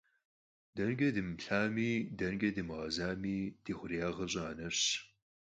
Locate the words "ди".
3.63-3.71